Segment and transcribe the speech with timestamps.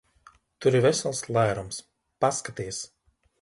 [0.65, 1.79] Tur ir vesels lērums.
[2.27, 2.81] Paskaties!